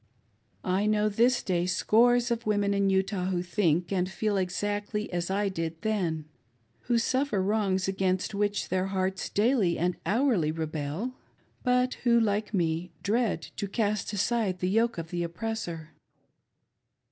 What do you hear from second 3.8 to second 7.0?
and ;feel ^exactly as I did then, who